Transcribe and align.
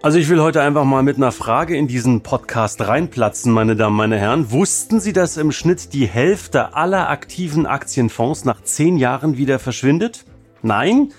Also 0.00 0.16
ich 0.18 0.28
will 0.28 0.40
heute 0.40 0.62
einfach 0.62 0.84
mal 0.84 1.02
mit 1.02 1.16
einer 1.16 1.32
Frage 1.32 1.76
in 1.76 1.88
diesen 1.88 2.20
Podcast 2.20 2.80
reinplatzen, 2.80 3.50
meine 3.50 3.74
Damen, 3.74 3.96
meine 3.96 4.16
Herren. 4.16 4.52
Wussten 4.52 5.00
Sie, 5.00 5.12
dass 5.12 5.36
im 5.36 5.50
Schnitt 5.50 5.92
die 5.92 6.06
Hälfte 6.06 6.76
aller 6.76 7.10
aktiven 7.10 7.66
Aktienfonds 7.66 8.44
nach 8.44 8.62
zehn 8.62 8.96
Jahren 8.96 9.36
wieder 9.36 9.58
verschwindet? 9.58 10.24
Nein? 10.62 11.12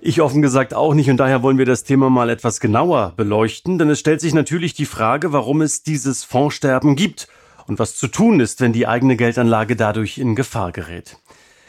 Ich 0.00 0.20
offen 0.20 0.42
gesagt 0.42 0.74
auch 0.74 0.94
nicht 0.94 1.08
und 1.10 1.18
daher 1.18 1.44
wollen 1.44 1.58
wir 1.58 1.64
das 1.64 1.84
Thema 1.84 2.10
mal 2.10 2.28
etwas 2.28 2.58
genauer 2.58 3.12
beleuchten, 3.16 3.78
denn 3.78 3.88
es 3.88 4.00
stellt 4.00 4.20
sich 4.20 4.34
natürlich 4.34 4.74
die 4.74 4.86
Frage, 4.86 5.32
warum 5.32 5.62
es 5.62 5.84
dieses 5.84 6.24
Fondssterben 6.24 6.96
gibt 6.96 7.28
und 7.68 7.78
was 7.78 7.94
zu 7.94 8.08
tun 8.08 8.40
ist, 8.40 8.60
wenn 8.60 8.72
die 8.72 8.88
eigene 8.88 9.14
Geldanlage 9.14 9.76
dadurch 9.76 10.18
in 10.18 10.34
Gefahr 10.34 10.72
gerät. 10.72 11.18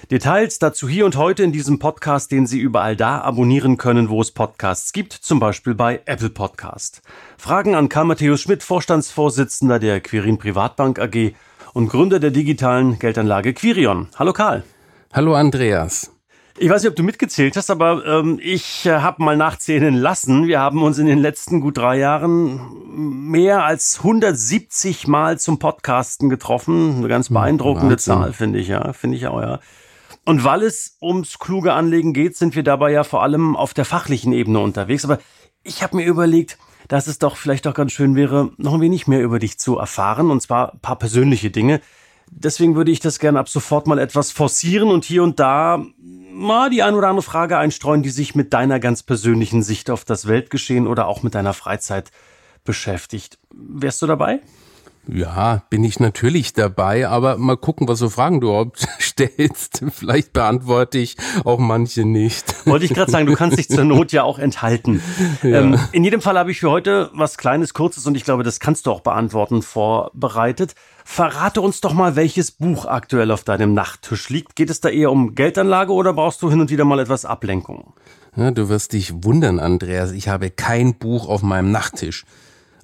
Details 0.07 0.57
dazu 0.57 0.87
hier 0.87 1.05
und 1.05 1.17
heute 1.17 1.43
in 1.43 1.51
diesem 1.51 1.77
Podcast, 1.77 2.31
den 2.31 2.47
Sie 2.47 2.59
überall 2.59 2.95
da 2.95 3.19
abonnieren 3.21 3.77
können, 3.77 4.09
wo 4.09 4.21
es 4.21 4.31
Podcasts 4.31 4.91
gibt, 4.91 5.13
zum 5.13 5.39
Beispiel 5.39 5.75
bei 5.75 6.01
Apple 6.05 6.29
Podcast. 6.29 7.01
Fragen 7.37 7.75
an 7.75 7.89
Karl 7.89 8.05
Matthäus 8.05 8.41
Schmidt, 8.41 8.63
Vorstandsvorsitzender 8.63 9.77
der 9.77 9.99
Quirin 9.99 10.39
Privatbank 10.39 10.99
AG 10.99 11.33
und 11.73 11.89
Gründer 11.89 12.19
der 12.19 12.31
digitalen 12.31 12.97
Geldanlage 12.97 13.53
Quirion. 13.53 14.07
Hallo 14.17 14.33
Karl. 14.33 14.63
Hallo 15.13 15.35
Andreas. 15.35 16.11
Ich 16.57 16.69
weiß 16.69 16.81
nicht, 16.81 16.89
ob 16.89 16.95
du 16.95 17.03
mitgezählt 17.03 17.55
hast, 17.55 17.69
aber 17.69 18.05
ähm, 18.05 18.39
ich 18.41 18.85
äh, 18.85 18.99
habe 18.99 19.23
mal 19.23 19.37
nachzählen 19.37 19.95
lassen. 19.95 20.47
Wir 20.47 20.59
haben 20.59 20.81
uns 20.81 20.97
in 20.97 21.05
den 21.05 21.19
letzten 21.19 21.61
gut 21.61 21.77
drei 21.77 21.97
Jahren 21.97 22.59
mehr 23.29 23.63
als 23.63 23.99
170 23.99 25.07
Mal 25.07 25.37
zum 25.39 25.59
Podcasten 25.59 26.29
getroffen. 26.29 26.97
Eine 26.97 27.07
ganz 27.09 27.27
hm, 27.27 27.35
beeindruckende 27.35 27.91
Wahnsinn. 27.91 28.13
Zahl, 28.13 28.33
finde 28.33 28.59
ich, 28.59 28.69
ja. 28.69 28.91
Finde 28.93 29.17
ich 29.17 29.27
auch, 29.27 29.41
ja. 29.41 29.59
Und 30.29 30.43
weil 30.43 30.61
es 30.61 30.95
ums 31.01 31.39
kluge 31.39 31.73
Anlegen 31.73 32.13
geht, 32.13 32.37
sind 32.37 32.55
wir 32.55 32.61
dabei 32.61 32.91
ja 32.91 33.03
vor 33.03 33.23
allem 33.23 33.55
auf 33.55 33.73
der 33.73 33.83
fachlichen 33.83 34.31
Ebene 34.31 34.59
unterwegs. 34.59 35.03
Aber 35.03 35.17
ich 35.63 35.81
habe 35.81 35.95
mir 35.95 36.05
überlegt, 36.05 36.59
dass 36.87 37.07
es 37.07 37.17
doch 37.17 37.35
vielleicht 37.35 37.65
auch 37.65 37.73
ganz 37.73 37.93
schön 37.93 38.15
wäre, 38.15 38.51
noch 38.57 38.75
ein 38.75 38.81
wenig 38.81 39.07
mehr 39.07 39.23
über 39.23 39.39
dich 39.39 39.57
zu 39.57 39.79
erfahren, 39.79 40.29
und 40.29 40.39
zwar 40.39 40.73
ein 40.75 40.81
paar 40.81 40.97
persönliche 40.97 41.49
Dinge. 41.49 41.81
Deswegen 42.29 42.75
würde 42.75 42.91
ich 42.91 42.99
das 42.99 43.17
gerne 43.17 43.39
ab 43.39 43.49
sofort 43.49 43.87
mal 43.87 43.97
etwas 43.97 44.29
forcieren 44.29 44.91
und 44.91 45.03
hier 45.03 45.23
und 45.23 45.39
da 45.39 45.83
mal 46.31 46.69
die 46.69 46.83
ein 46.83 46.93
oder 46.93 47.07
andere 47.07 47.23
Frage 47.23 47.57
einstreuen, 47.57 48.03
die 48.03 48.11
sich 48.11 48.35
mit 48.35 48.53
deiner 48.53 48.79
ganz 48.79 49.01
persönlichen 49.01 49.63
Sicht 49.63 49.89
auf 49.89 50.05
das 50.05 50.27
Weltgeschehen 50.27 50.85
oder 50.85 51.07
auch 51.07 51.23
mit 51.23 51.33
deiner 51.33 51.53
Freizeit 51.53 52.11
beschäftigt. 52.63 53.39
Wärst 53.51 53.99
du 54.03 54.05
dabei? 54.05 54.41
Ja, 55.11 55.63
bin 55.69 55.83
ich 55.83 55.99
natürlich 55.99 56.53
dabei, 56.53 57.07
aber 57.07 57.37
mal 57.37 57.57
gucken, 57.57 57.87
was 57.87 57.99
so 57.99 58.09
Fragen 58.09 58.41
du 58.41 58.47
überhaupt 58.47 58.87
stellst. 59.01 59.83
Vielleicht 59.91 60.33
beantworte 60.33 60.99
ich 60.99 61.17
auch 61.45 61.57
manche 61.57 62.05
nicht. 62.05 62.67
Wollte 62.67 62.85
ich 62.85 62.93
gerade 62.93 63.11
sagen, 63.11 63.25
du 63.25 63.33
kannst 63.33 63.57
dich 63.57 63.69
zur 63.69 63.83
Not 63.85 64.11
ja 64.11 64.23
auch 64.23 64.37
enthalten. 64.37 65.01
Ja. 65.41 65.61
Ähm, 65.61 65.79
in 65.91 66.03
jedem 66.03 66.21
Fall 66.21 66.37
habe 66.37 66.51
ich 66.51 66.59
für 66.59 66.69
heute 66.69 67.09
was 67.13 67.37
Kleines, 67.37 67.73
Kurzes 67.73 68.05
und 68.05 68.15
ich 68.15 68.23
glaube, 68.23 68.43
das 68.43 68.59
kannst 68.59 68.85
du 68.85 68.91
auch 68.91 69.01
beantworten, 69.01 69.61
vorbereitet. 69.61 70.75
Verrate 71.05 71.61
uns 71.61 71.81
doch 71.81 71.93
mal, 71.93 72.15
welches 72.15 72.51
Buch 72.51 72.85
aktuell 72.85 73.31
auf 73.31 73.43
deinem 73.43 73.73
Nachttisch 73.73 74.29
liegt. 74.29 74.55
Geht 74.55 74.69
es 74.69 74.79
da 74.79 74.89
eher 74.89 75.11
um 75.11 75.33
Geldanlage 75.33 75.91
oder 75.91 76.13
brauchst 76.13 76.41
du 76.43 76.51
hin 76.51 76.61
und 76.61 76.69
wieder 76.69 76.85
mal 76.85 76.99
etwas 76.99 77.25
Ablenkung? 77.25 77.93
Ja, 78.35 78.51
du 78.51 78.69
wirst 78.69 78.93
dich 78.93 79.23
wundern, 79.23 79.59
Andreas. 79.59 80.11
Ich 80.11 80.27
habe 80.27 80.51
kein 80.51 80.93
Buch 80.99 81.27
auf 81.27 81.41
meinem 81.41 81.71
Nachttisch. 81.71 82.25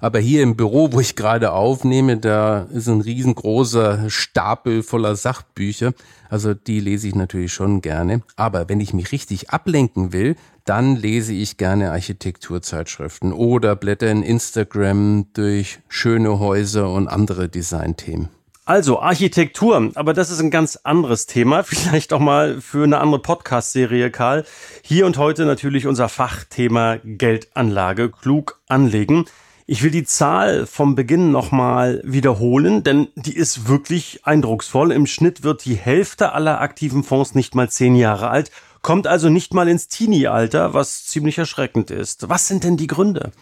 Aber 0.00 0.18
hier 0.18 0.42
im 0.42 0.56
Büro, 0.56 0.92
wo 0.92 1.00
ich 1.00 1.16
gerade 1.16 1.52
aufnehme, 1.52 2.18
da 2.18 2.66
ist 2.72 2.88
ein 2.88 3.00
riesengroßer 3.00 4.10
Stapel 4.10 4.82
voller 4.82 5.16
Sachbücher. 5.16 5.92
Also 6.28 6.54
die 6.54 6.80
lese 6.80 7.08
ich 7.08 7.14
natürlich 7.14 7.52
schon 7.52 7.80
gerne. 7.80 8.22
Aber 8.36 8.68
wenn 8.68 8.80
ich 8.80 8.92
mich 8.92 9.12
richtig 9.12 9.50
ablenken 9.50 10.12
will, 10.12 10.36
dann 10.64 10.96
lese 10.96 11.32
ich 11.32 11.56
gerne 11.56 11.92
Architekturzeitschriften 11.92 13.32
oder 13.32 13.76
blätter 13.76 14.10
in 14.10 14.22
Instagram 14.22 15.26
durch 15.32 15.78
schöne 15.88 16.40
Häuser 16.40 16.90
und 16.90 17.08
andere 17.08 17.48
Designthemen. 17.48 18.28
Also 18.64 19.00
Architektur, 19.00 19.92
aber 19.94 20.12
das 20.12 20.28
ist 20.28 20.40
ein 20.40 20.50
ganz 20.50 20.74
anderes 20.82 21.26
Thema, 21.26 21.62
vielleicht 21.64 22.12
auch 22.12 22.18
mal 22.18 22.60
für 22.60 22.82
eine 22.82 22.98
andere 22.98 23.22
Podcast-Serie, 23.22 24.10
Karl. 24.10 24.44
Hier 24.82 25.06
und 25.06 25.18
heute 25.18 25.46
natürlich 25.46 25.86
unser 25.86 26.08
Fachthema 26.08 26.98
Geldanlage, 27.04 28.10
klug 28.10 28.60
anlegen. 28.66 29.26
Ich 29.68 29.82
will 29.82 29.90
die 29.90 30.04
Zahl 30.04 30.64
vom 30.64 30.94
Beginn 30.94 31.32
nochmal 31.32 32.00
wiederholen, 32.04 32.84
denn 32.84 33.08
die 33.16 33.34
ist 33.34 33.66
wirklich 33.66 34.20
eindrucksvoll. 34.22 34.92
Im 34.92 35.06
Schnitt 35.06 35.42
wird 35.42 35.64
die 35.64 35.74
Hälfte 35.74 36.34
aller 36.34 36.60
aktiven 36.60 37.02
Fonds 37.02 37.34
nicht 37.34 37.56
mal 37.56 37.68
zehn 37.68 37.96
Jahre 37.96 38.30
alt, 38.30 38.52
kommt 38.82 39.08
also 39.08 39.28
nicht 39.28 39.54
mal 39.54 39.66
ins 39.66 39.88
Teenie-Alter, 39.88 40.72
was 40.72 41.06
ziemlich 41.06 41.38
erschreckend 41.38 41.90
ist. 41.90 42.28
Was 42.28 42.46
sind 42.46 42.62
denn 42.62 42.76
die 42.76 42.86
Gründe? 42.86 43.32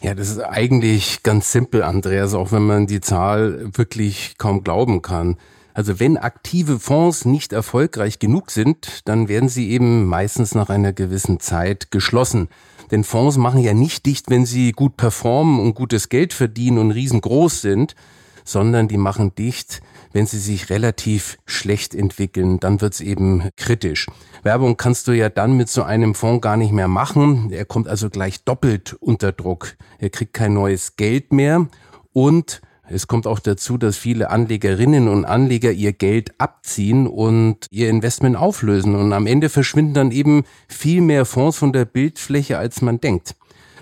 Ja, 0.00 0.14
das 0.14 0.30
ist 0.30 0.40
eigentlich 0.40 1.22
ganz 1.22 1.52
simpel, 1.52 1.82
Andreas, 1.82 2.32
auch 2.32 2.50
wenn 2.50 2.64
man 2.64 2.86
die 2.86 3.02
Zahl 3.02 3.68
wirklich 3.76 4.36
kaum 4.38 4.64
glauben 4.64 5.02
kann. 5.02 5.36
Also 5.74 5.98
wenn 5.98 6.16
aktive 6.16 6.78
Fonds 6.78 7.24
nicht 7.24 7.52
erfolgreich 7.52 8.20
genug 8.20 8.52
sind, 8.52 9.00
dann 9.06 9.28
werden 9.28 9.48
sie 9.48 9.70
eben 9.70 10.06
meistens 10.06 10.54
nach 10.54 10.70
einer 10.70 10.92
gewissen 10.92 11.40
Zeit 11.40 11.90
geschlossen. 11.90 12.48
Denn 12.92 13.02
Fonds 13.02 13.36
machen 13.36 13.60
ja 13.60 13.74
nicht 13.74 14.06
dicht, 14.06 14.30
wenn 14.30 14.46
sie 14.46 14.70
gut 14.70 14.96
performen 14.96 15.58
und 15.58 15.74
gutes 15.74 16.08
Geld 16.08 16.32
verdienen 16.32 16.78
und 16.78 16.92
riesengroß 16.92 17.60
sind, 17.60 17.96
sondern 18.44 18.86
die 18.86 18.98
machen 18.98 19.34
dicht, 19.34 19.82
wenn 20.12 20.26
sie 20.26 20.38
sich 20.38 20.70
relativ 20.70 21.38
schlecht 21.44 21.92
entwickeln, 21.92 22.60
dann 22.60 22.80
wird's 22.80 23.00
eben 23.00 23.48
kritisch. 23.56 24.06
Werbung 24.44 24.76
kannst 24.76 25.08
du 25.08 25.12
ja 25.12 25.28
dann 25.28 25.56
mit 25.56 25.68
so 25.68 25.82
einem 25.82 26.14
Fonds 26.14 26.42
gar 26.42 26.56
nicht 26.56 26.70
mehr 26.72 26.86
machen. 26.86 27.50
Er 27.50 27.64
kommt 27.64 27.88
also 27.88 28.10
gleich 28.10 28.44
doppelt 28.44 28.92
unter 29.00 29.32
Druck. 29.32 29.74
Er 29.98 30.10
kriegt 30.10 30.34
kein 30.34 30.52
neues 30.52 30.94
Geld 30.94 31.32
mehr 31.32 31.66
und 32.12 32.60
es 32.88 33.06
kommt 33.06 33.26
auch 33.26 33.38
dazu, 33.38 33.78
dass 33.78 33.96
viele 33.96 34.30
Anlegerinnen 34.30 35.08
und 35.08 35.24
Anleger 35.24 35.72
ihr 35.72 35.92
Geld 35.92 36.34
abziehen 36.38 37.06
und 37.06 37.66
ihr 37.70 37.88
Investment 37.88 38.36
auflösen. 38.36 38.94
Und 38.94 39.12
am 39.12 39.26
Ende 39.26 39.48
verschwinden 39.48 39.94
dann 39.94 40.10
eben 40.10 40.44
viel 40.68 41.00
mehr 41.00 41.24
Fonds 41.24 41.56
von 41.56 41.72
der 41.72 41.86
Bildfläche, 41.86 42.58
als 42.58 42.82
man 42.82 43.00
denkt. 43.00 43.34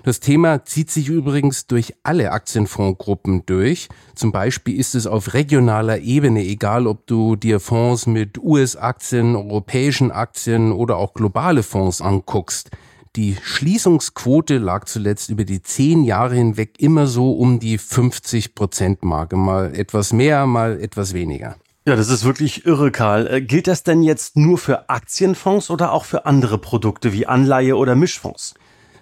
Das 0.03 0.19
Thema 0.19 0.65
zieht 0.65 0.91
sich 0.91 1.07
übrigens 1.07 1.65
durch 1.65 1.93
alle 2.03 2.31
Aktienfondsgruppen 2.31 3.45
durch. 3.45 3.87
Zum 4.15 4.33
Beispiel 4.33 4.77
ist 4.77 4.95
es 4.95 5.07
auf 5.07 5.33
regionaler 5.33 5.99
Ebene 5.99 6.43
egal, 6.43 6.87
ob 6.87 7.07
du 7.07 7.37
dir 7.37 7.61
Fonds 7.61 8.05
mit 8.05 8.37
US-Aktien, 8.37 9.37
europäischen 9.37 10.11
Aktien 10.11 10.73
oder 10.73 10.97
auch 10.97 11.13
globale 11.13 11.63
Fonds 11.63 12.01
anguckst. 12.01 12.69
Die 13.15 13.37
Schließungsquote 13.43 14.57
lag 14.57 14.85
zuletzt 14.85 15.29
über 15.29 15.45
die 15.45 15.61
zehn 15.61 16.03
Jahre 16.03 16.33
hinweg 16.33 16.79
immer 16.79 17.05
so 17.05 17.33
um 17.33 17.59
die 17.59 17.77
50 17.77 18.55
Prozent 18.55 19.03
Marke. 19.03 19.35
Mal 19.35 19.75
etwas 19.75 20.13
mehr, 20.13 20.47
mal 20.47 20.81
etwas 20.81 21.13
weniger. 21.13 21.55
Ja, 21.85 21.95
das 21.95 22.09
ist 22.09 22.23
wirklich 22.23 22.65
irre, 22.65 22.89
Karl. 22.91 23.27
Äh, 23.27 23.41
gilt 23.41 23.67
das 23.67 23.83
denn 23.83 24.01
jetzt 24.01 24.35
nur 24.35 24.57
für 24.57 24.89
Aktienfonds 24.89 25.69
oder 25.69 25.91
auch 25.91 26.05
für 26.05 26.25
andere 26.25 26.57
Produkte 26.57 27.13
wie 27.13 27.27
Anleihe 27.27 27.75
oder 27.75 27.93
Mischfonds? 27.93 28.55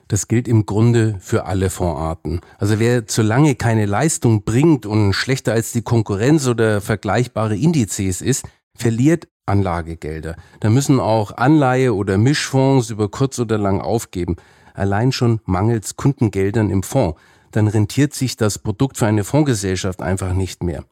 Das 0.10 0.28
gilt 0.28 0.50
im 0.50 0.66
Grunde 0.66 1.16
für 1.22 1.46
alle 1.46 1.70
Fondsarten. 1.70 2.42
Also 2.58 2.80
wer 2.80 3.08
zu 3.08 3.22
lange 3.22 3.56
keine 3.56 3.86
Leistung 3.86 4.44
bringt 4.44 4.86
und 4.86 5.14
schlechter 5.14 5.54
als 5.54 5.72
die 5.72 5.84
Konkurrenz 5.84 6.48
oder 6.48 6.82
vergleichbare 6.82 7.56
Indizes 7.56 8.22
ist, 8.22 8.46
verliert 8.76 9.30
Anlagegelder. 9.52 10.36
Da 10.62 10.70
müssen 10.70 11.00
auch 11.00 11.36
Anleihe- 11.38 11.94
oder 11.94 12.18
Mischfonds 12.18 12.90
über 12.90 13.10
kurz 13.10 13.38
oder 13.38 13.58
lang 13.58 13.82
aufgeben. 13.82 14.38
Allein 14.74 15.12
schon 15.12 15.42
mangels 15.46 15.98
Kundengeldern 15.98 16.70
im 16.70 16.84
Fonds. 16.84 17.20
Dann 17.52 17.68
rentiert 17.68 18.14
sich 18.14 18.38
das 18.38 18.58
Produkt 18.60 18.98
für 18.98 19.08
eine 19.08 19.26
Fondsgesellschaft 19.26 20.02
einfach 20.02 20.34
nicht 20.34 20.64
mehr. 20.64 20.86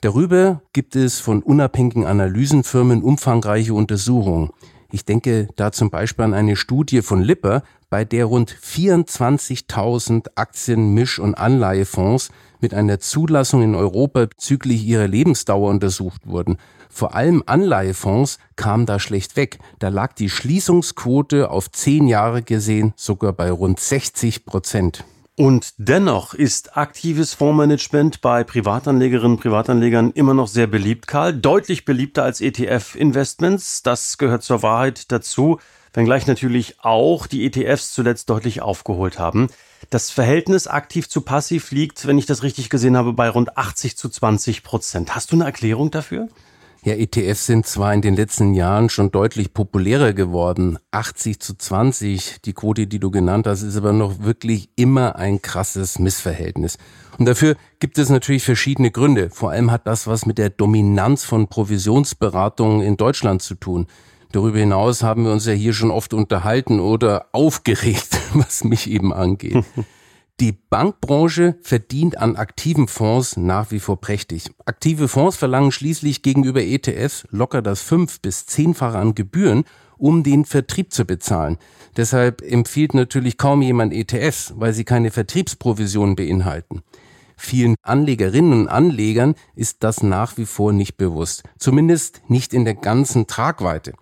Darüber 0.00 0.62
gibt 0.72 0.94
es 0.94 1.18
von 1.18 1.42
unabhängigen 1.42 2.06
Analysenfirmen 2.06 3.02
umfangreiche 3.02 3.74
Untersuchungen. 3.74 4.50
Ich 4.92 5.04
denke 5.04 5.48
da 5.56 5.72
zum 5.72 5.90
Beispiel 5.90 6.24
an 6.24 6.34
eine 6.34 6.54
Studie 6.54 7.02
von 7.02 7.20
Lipper, 7.20 7.62
bei 7.90 8.04
der 8.04 8.26
rund 8.26 8.50
24.000 8.50 10.28
Aktien, 10.36 10.94
Misch- 10.94 11.18
und 11.18 11.34
Anleihefonds 11.34 12.30
mit 12.60 12.74
einer 12.74 13.00
Zulassung 13.00 13.62
in 13.62 13.74
Europa 13.74 14.26
bezüglich 14.26 14.84
ihrer 14.84 15.08
Lebensdauer 15.08 15.70
untersucht 15.70 16.26
wurden. 16.26 16.58
Vor 16.90 17.14
allem 17.14 17.42
Anleihefonds 17.46 18.38
kamen 18.56 18.86
da 18.86 18.98
schlecht 18.98 19.36
weg. 19.36 19.58
Da 19.78 19.88
lag 19.88 20.12
die 20.14 20.30
Schließungsquote 20.30 21.50
auf 21.50 21.70
zehn 21.70 22.08
Jahre 22.08 22.42
gesehen 22.42 22.92
sogar 22.96 23.32
bei 23.32 23.50
rund 23.50 23.80
60 23.80 24.44
Prozent. 24.44 25.04
Und 25.38 25.74
dennoch 25.76 26.34
ist 26.34 26.76
aktives 26.76 27.32
Fondsmanagement 27.32 28.20
bei 28.20 28.42
Privatanlegerinnen 28.42 29.36
und 29.36 29.40
Privatanlegern 29.40 30.10
immer 30.10 30.34
noch 30.34 30.48
sehr 30.48 30.66
beliebt, 30.66 31.06
Karl. 31.06 31.32
Deutlich 31.32 31.84
beliebter 31.84 32.24
als 32.24 32.40
ETF-Investments. 32.40 33.84
Das 33.84 34.18
gehört 34.18 34.42
zur 34.42 34.64
Wahrheit 34.64 35.12
dazu, 35.12 35.60
wenngleich 35.92 36.26
natürlich 36.26 36.80
auch 36.80 37.28
die 37.28 37.46
ETFs 37.46 37.92
zuletzt 37.92 38.28
deutlich 38.28 38.62
aufgeholt 38.62 39.20
haben. 39.20 39.46
Das 39.90 40.10
Verhältnis 40.10 40.66
aktiv 40.66 41.08
zu 41.08 41.20
passiv 41.20 41.70
liegt, 41.70 42.08
wenn 42.08 42.18
ich 42.18 42.26
das 42.26 42.42
richtig 42.42 42.68
gesehen 42.68 42.96
habe, 42.96 43.12
bei 43.12 43.28
rund 43.28 43.56
80 43.56 43.96
zu 43.96 44.08
20 44.08 44.64
Prozent. 44.64 45.14
Hast 45.14 45.30
du 45.30 45.36
eine 45.36 45.44
Erklärung 45.44 45.92
dafür? 45.92 46.28
Ja, 46.84 46.94
ETFs 46.94 47.46
sind 47.46 47.66
zwar 47.66 47.92
in 47.92 48.02
den 48.02 48.14
letzten 48.14 48.54
Jahren 48.54 48.88
schon 48.88 49.10
deutlich 49.10 49.52
populärer 49.52 50.12
geworden. 50.12 50.78
80 50.92 51.40
zu 51.40 51.54
20, 51.56 52.40
die 52.42 52.52
Quote, 52.52 52.86
die 52.86 53.00
du 53.00 53.10
genannt 53.10 53.48
hast, 53.48 53.62
ist 53.62 53.76
aber 53.76 53.92
noch 53.92 54.22
wirklich 54.22 54.70
immer 54.76 55.16
ein 55.16 55.42
krasses 55.42 55.98
Missverhältnis. 55.98 56.78
Und 57.18 57.26
dafür 57.26 57.56
gibt 57.80 57.98
es 57.98 58.10
natürlich 58.10 58.44
verschiedene 58.44 58.92
Gründe. 58.92 59.28
Vor 59.30 59.50
allem 59.50 59.72
hat 59.72 59.88
das 59.88 60.06
was 60.06 60.24
mit 60.24 60.38
der 60.38 60.50
Dominanz 60.50 61.24
von 61.24 61.48
Provisionsberatungen 61.48 62.80
in 62.80 62.96
Deutschland 62.96 63.42
zu 63.42 63.56
tun. 63.56 63.88
Darüber 64.30 64.58
hinaus 64.58 65.02
haben 65.02 65.24
wir 65.24 65.32
uns 65.32 65.46
ja 65.46 65.54
hier 65.54 65.72
schon 65.72 65.90
oft 65.90 66.14
unterhalten 66.14 66.78
oder 66.78 67.26
aufgeregt, 67.32 68.20
was 68.34 68.62
mich 68.62 68.88
eben 68.88 69.12
angeht. 69.12 69.64
Die 70.40 70.52
Bankbranche 70.52 71.56
verdient 71.62 72.18
an 72.18 72.36
aktiven 72.36 72.86
Fonds 72.86 73.36
nach 73.36 73.72
wie 73.72 73.80
vor 73.80 74.00
prächtig. 74.00 74.52
Aktive 74.66 75.08
Fonds 75.08 75.36
verlangen 75.36 75.72
schließlich 75.72 76.22
gegenüber 76.22 76.62
ETFs 76.62 77.26
locker 77.30 77.60
das 77.60 77.82
fünf- 77.82 78.20
bis 78.20 78.46
zehnfache 78.46 78.98
an 78.98 79.16
Gebühren, 79.16 79.64
um 79.96 80.22
den 80.22 80.44
Vertrieb 80.44 80.92
zu 80.92 81.04
bezahlen. 81.04 81.58
Deshalb 81.96 82.40
empfiehlt 82.40 82.94
natürlich 82.94 83.36
kaum 83.36 83.62
jemand 83.62 83.92
ETFs, 83.92 84.52
weil 84.54 84.72
sie 84.74 84.84
keine 84.84 85.10
Vertriebsprovisionen 85.10 86.14
beinhalten. 86.14 86.84
Vielen 87.36 87.74
Anlegerinnen 87.82 88.52
und 88.52 88.68
Anlegern 88.68 89.34
ist 89.56 89.78
das 89.80 90.04
nach 90.04 90.36
wie 90.36 90.46
vor 90.46 90.72
nicht 90.72 90.96
bewusst. 90.96 91.42
Zumindest 91.58 92.22
nicht 92.28 92.54
in 92.54 92.64
der 92.64 92.74
ganzen 92.74 93.26
Tragweite. 93.26 93.94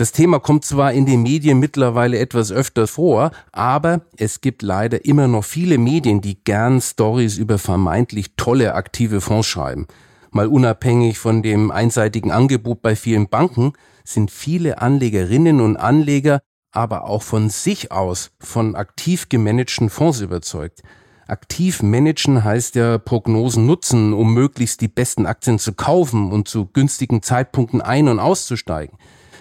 Das 0.00 0.12
Thema 0.12 0.40
kommt 0.40 0.64
zwar 0.64 0.94
in 0.94 1.04
den 1.04 1.22
Medien 1.22 1.58
mittlerweile 1.58 2.18
etwas 2.18 2.50
öfter 2.50 2.86
vor, 2.86 3.32
aber 3.52 4.00
es 4.16 4.40
gibt 4.40 4.62
leider 4.62 5.04
immer 5.04 5.28
noch 5.28 5.44
viele 5.44 5.76
Medien, 5.76 6.22
die 6.22 6.42
gern 6.42 6.80
Stories 6.80 7.36
über 7.36 7.58
vermeintlich 7.58 8.34
tolle 8.34 8.74
aktive 8.74 9.20
Fonds 9.20 9.46
schreiben. 9.46 9.86
Mal 10.30 10.46
unabhängig 10.46 11.18
von 11.18 11.42
dem 11.42 11.70
einseitigen 11.70 12.30
Angebot 12.30 12.80
bei 12.80 12.96
vielen 12.96 13.28
Banken 13.28 13.74
sind 14.02 14.30
viele 14.30 14.80
Anlegerinnen 14.80 15.60
und 15.60 15.76
Anleger 15.76 16.40
aber 16.72 17.04
auch 17.04 17.22
von 17.22 17.50
sich 17.50 17.92
aus 17.92 18.30
von 18.40 18.76
aktiv 18.76 19.28
gemanagten 19.28 19.90
Fonds 19.90 20.20
überzeugt. 20.20 20.80
Aktiv 21.28 21.82
managen 21.82 22.42
heißt 22.42 22.74
ja 22.74 22.96
Prognosen 22.96 23.66
nutzen, 23.66 24.14
um 24.14 24.32
möglichst 24.32 24.80
die 24.80 24.88
besten 24.88 25.26
Aktien 25.26 25.58
zu 25.58 25.74
kaufen 25.74 26.32
und 26.32 26.48
zu 26.48 26.64
günstigen 26.64 27.20
Zeitpunkten 27.20 27.82
ein- 27.82 28.08
und 28.08 28.18
auszusteigen. 28.18 28.96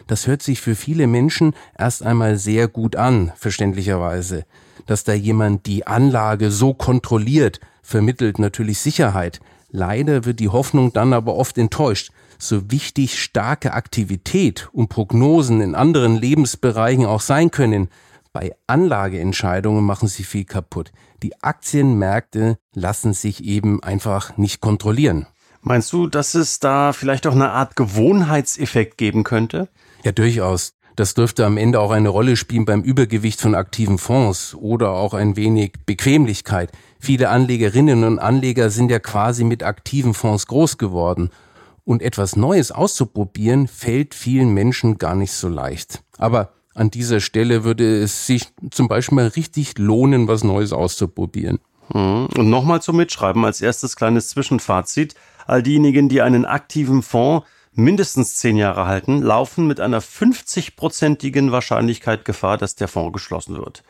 Das 0.09 0.25
hört 0.25 0.41
sich 0.41 0.59
für 0.59 0.73
viele 0.73 1.05
Menschen 1.05 1.53
erst 1.77 2.01
einmal 2.01 2.39
sehr 2.39 2.67
gut 2.67 2.95
an, 2.95 3.31
verständlicherweise. 3.35 4.43
Dass 4.87 5.03
da 5.03 5.13
jemand 5.13 5.67
die 5.67 5.85
Anlage 5.85 6.49
so 6.49 6.73
kontrolliert, 6.73 7.59
vermittelt 7.83 8.39
natürlich 8.39 8.79
Sicherheit. 8.79 9.39
Leider 9.69 10.25
wird 10.25 10.39
die 10.39 10.49
Hoffnung 10.49 10.93
dann 10.93 11.13
aber 11.13 11.35
oft 11.35 11.59
enttäuscht. 11.59 12.11
So 12.39 12.71
wichtig 12.71 13.21
starke 13.21 13.73
Aktivität 13.73 14.67
und 14.73 14.89
Prognosen 14.89 15.61
in 15.61 15.75
anderen 15.75 16.17
Lebensbereichen 16.17 17.05
auch 17.05 17.21
sein 17.21 17.51
können, 17.51 17.87
bei 18.33 18.55
Anlageentscheidungen 18.65 19.83
machen 19.83 20.07
sie 20.07 20.23
viel 20.23 20.45
kaputt. 20.45 20.91
Die 21.21 21.39
Aktienmärkte 21.43 22.57
lassen 22.73 23.13
sich 23.13 23.43
eben 23.43 23.83
einfach 23.83 24.37
nicht 24.37 24.59
kontrollieren. 24.59 25.27
Meinst 25.61 25.93
du, 25.93 26.07
dass 26.07 26.33
es 26.33 26.59
da 26.59 26.93
vielleicht 26.93 27.27
auch 27.27 27.35
eine 27.35 27.51
Art 27.51 27.75
Gewohnheitseffekt 27.75 28.97
geben 28.97 29.23
könnte? 29.23 29.69
Ja, 30.03 30.11
durchaus. 30.11 30.73
Das 30.95 31.13
dürfte 31.13 31.45
am 31.45 31.55
Ende 31.55 31.79
auch 31.79 31.91
eine 31.91 32.09
Rolle 32.09 32.35
spielen 32.35 32.65
beim 32.65 32.81
Übergewicht 32.81 33.39
von 33.39 33.55
aktiven 33.55 33.97
Fonds 33.97 34.53
oder 34.53 34.91
auch 34.91 35.13
ein 35.13 35.37
wenig 35.37 35.73
Bequemlichkeit. 35.85 36.71
Viele 36.99 37.29
Anlegerinnen 37.29 38.03
und 38.03 38.19
Anleger 38.19 38.69
sind 38.69 38.91
ja 38.91 38.99
quasi 38.99 39.45
mit 39.45 39.63
aktiven 39.63 40.13
Fonds 40.13 40.47
groß 40.47 40.77
geworden. 40.77 41.29
Und 41.85 42.01
etwas 42.01 42.35
Neues 42.35 42.71
auszuprobieren, 42.71 43.67
fällt 43.67 44.13
vielen 44.13 44.53
Menschen 44.53 44.97
gar 44.97 45.15
nicht 45.15 45.31
so 45.31 45.47
leicht. 45.47 46.03
Aber 46.17 46.51
an 46.75 46.91
dieser 46.91 47.21
Stelle 47.21 47.63
würde 47.63 48.03
es 48.03 48.27
sich 48.27 48.49
zum 48.69 48.87
Beispiel 48.87 49.15
mal 49.15 49.27
richtig 49.27 49.77
lohnen, 49.77 50.27
was 50.27 50.43
Neues 50.43 50.73
auszuprobieren. 50.73 51.59
Hm. 51.91 52.27
Und 52.37 52.49
nochmal 52.49 52.81
zum 52.81 52.97
Mitschreiben 52.97 53.43
als 53.45 53.61
erstes 53.61 53.95
kleines 53.95 54.29
Zwischenfazit. 54.29 55.15
All 55.47 55.63
diejenigen, 55.63 56.09
die 56.09 56.21
einen 56.21 56.45
aktiven 56.45 57.01
Fonds 57.01 57.47
mindestens 57.73 58.35
zehn 58.35 58.57
Jahre 58.57 58.85
halten, 58.85 59.21
laufen 59.21 59.67
mit 59.67 59.79
einer 59.79 60.01
50-prozentigen 60.01 61.51
Wahrscheinlichkeit 61.51 62.25
Gefahr, 62.25 62.57
dass 62.57 62.75
der 62.75 62.87
Fonds 62.87 63.13
geschlossen 63.13 63.57
wird. 63.57 63.83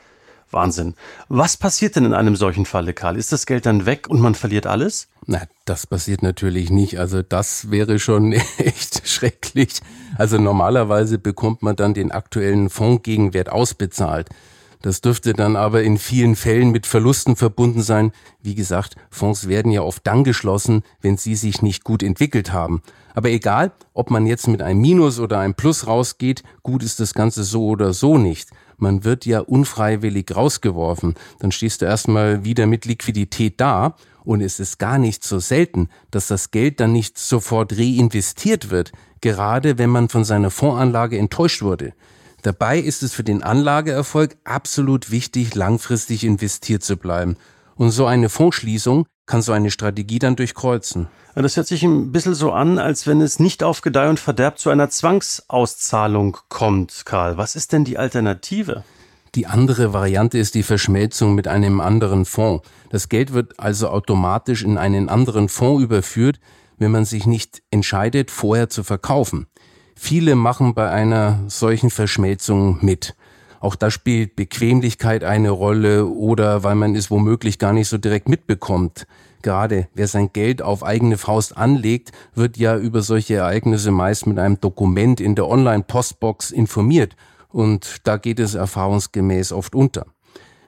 Wahnsinn. 0.52 0.96
Was 1.28 1.58
passiert 1.58 1.96
denn 1.96 2.06
in 2.06 2.14
einem 2.14 2.36
solchen 2.36 2.66
Falle, 2.66 2.94
Karl? 2.94 3.18
Ist 3.18 3.32
das 3.32 3.46
Geld 3.46 3.66
dann 3.66 3.86
weg 3.86 4.08
und 4.10 4.20
man 4.20 4.36
verliert 4.36 4.66
alles? 4.66 5.08
Na, 5.26 5.44
das 5.66 5.86
passiert 5.86 6.24
natürlich 6.24 6.72
nicht. 6.72 7.00
Also 7.00 7.22
das 7.22 7.70
wäre 7.70 8.00
schon 8.00 8.32
echt 8.58 9.08
schrecklich. 9.08 9.82
Also 10.18 10.38
normalerweise 10.40 11.20
bekommt 11.20 11.62
man 11.62 11.76
dann 11.76 11.94
den 11.94 12.12
aktuellen 12.12 12.70
Fondsgegenwert 12.70 13.50
ausbezahlt. 13.50 14.30
Das 14.82 15.02
dürfte 15.02 15.34
dann 15.34 15.58
aber 15.58 15.84
in 15.84 15.98
vielen 15.98 16.38
Fällen 16.38 16.72
mit 16.72 16.88
Verlusten 16.88 17.36
verbunden 17.36 17.82
sein. 17.82 18.14
Wie 18.42 18.56
gesagt, 18.56 18.96
Fonds 19.10 19.50
werden 19.50 19.72
ja 19.74 19.82
oft 19.82 20.08
dann 20.08 20.24
geschlossen, 20.24 20.84
wenn 21.02 21.18
sie 21.18 21.36
sich 21.36 21.62
nicht 21.62 21.84
gut 21.84 22.02
entwickelt 22.02 22.54
haben. 22.54 22.82
Aber 23.20 23.32
egal, 23.32 23.74
ob 23.94 24.12
man 24.12 24.26
jetzt 24.26 24.48
mit 24.48 24.62
einem 24.62 24.80
Minus 24.80 25.20
oder 25.20 25.40
einem 25.40 25.54
Plus 25.54 25.88
rausgeht, 25.88 26.42
gut 26.64 26.84
ist 26.84 27.02
das 27.02 27.14
Ganze 27.14 27.44
so 27.44 27.66
oder 27.66 27.92
so 27.92 28.18
nicht. 28.18 28.48
Man 28.78 29.04
wird 29.04 29.26
ja 29.26 29.42
unfreiwillig 29.42 30.34
rausgeworfen. 30.34 31.16
Dann 31.40 31.52
stehst 31.52 31.82
du 31.82 31.86
erstmal 31.86 32.46
wieder 32.46 32.66
mit 32.66 32.86
Liquidität 32.86 33.60
da 33.60 33.98
und 34.24 34.40
es 34.40 34.62
ist 34.62 34.80
gar 34.80 34.98
nicht 34.98 35.26
so 35.26 35.40
selten, 35.40 35.90
dass 36.12 36.28
das 36.28 36.52
Geld 36.52 36.80
dann 36.80 36.94
nicht 36.94 37.18
sofort 37.18 37.78
reinvestiert 37.78 38.70
wird, 38.70 38.94
gerade 39.20 39.78
wenn 39.78 39.90
man 39.90 40.08
von 40.08 40.24
seiner 40.24 40.50
Fondsanlage 40.50 41.18
enttäuscht 41.18 41.62
wurde. 41.62 41.92
Dabei 42.44 42.80
ist 42.80 43.04
es 43.04 43.14
für 43.14 43.26
den 43.26 43.44
Anlageerfolg 43.44 44.38
absolut 44.46 45.12
wichtig, 45.12 45.56
langfristig 45.56 46.24
investiert 46.24 46.84
zu 46.84 46.96
bleiben. 46.96 47.36
Und 47.76 47.92
so 47.92 48.06
eine 48.06 48.30
Fondsschließung 48.30 49.08
kann 49.30 49.42
so 49.44 49.52
eine 49.52 49.70
Strategie 49.70 50.18
dann 50.18 50.36
durchkreuzen. 50.36 51.08
Das 51.36 51.56
hört 51.56 51.68
sich 51.68 51.84
ein 51.84 52.12
bisschen 52.12 52.34
so 52.34 52.52
an, 52.52 52.80
als 52.80 53.06
wenn 53.06 53.22
es 53.22 53.40
nicht 53.40 53.64
auf 53.64 53.82
Gedeih 53.82 54.10
und 54.10 54.20
Verderb 54.20 54.58
zu 54.58 54.72
einer 54.72 54.90
Zwangsauszahlung 54.90 56.38
kommt, 56.50 57.04
Karl. 57.06 57.38
Was 57.38 57.56
ist 57.56 57.72
denn 57.72 57.86
die 57.86 58.00
Alternative? 58.00 58.84
Die 59.36 59.46
andere 59.46 59.94
Variante 59.94 60.40
ist 60.40 60.56
die 60.56 60.64
Verschmelzung 60.64 61.36
mit 61.36 61.48
einem 61.48 61.80
anderen 61.80 62.26
Fonds. 62.26 62.68
Das 62.90 63.08
Geld 63.08 63.32
wird 63.32 63.60
also 63.60 63.90
automatisch 63.90 64.64
in 64.64 64.80
einen 64.80 65.10
anderen 65.10 65.48
Fonds 65.48 65.84
überführt, 65.84 66.40
wenn 66.80 66.90
man 66.90 67.06
sich 67.06 67.28
nicht 67.28 67.62
entscheidet, 67.70 68.32
vorher 68.32 68.68
zu 68.68 68.84
verkaufen. 68.84 69.46
Viele 69.96 70.34
machen 70.34 70.74
bei 70.74 70.90
einer 70.90 71.42
solchen 71.48 71.92
Verschmelzung 71.92 72.80
mit. 72.82 73.16
Auch 73.60 73.76
da 73.76 73.92
spielt 73.92 74.36
Bequemlichkeit 74.36 75.24
eine 75.24 75.50
Rolle 75.50 76.06
oder 76.06 76.64
weil 76.64 76.76
man 76.76 76.96
es 76.96 77.12
womöglich 77.12 77.60
gar 77.60 77.74
nicht 77.74 77.90
so 77.90 77.98
direkt 77.98 78.30
mitbekommt. 78.30 79.06
Gerade 79.42 79.88
wer 79.94 80.08
sein 80.08 80.32
Geld 80.34 80.62
auf 80.62 80.84
eigene 80.84 81.18
Faust 81.18 81.58
anlegt, 81.58 82.12
wird 82.36 82.58
ja 82.58 82.78
über 82.78 83.02
solche 83.02 83.36
Ereignisse 83.36 83.92
meist 83.92 84.28
mit 84.28 84.40
einem 84.40 84.60
Dokument 84.60 85.22
in 85.22 85.36
der 85.36 85.48
Online-Postbox 85.48 86.52
informiert 86.52 87.16
und 87.50 87.98
da 88.06 88.18
geht 88.18 88.40
es 88.40 88.56
erfahrungsgemäß 88.56 89.52
oft 89.52 89.76
unter. 89.76 90.06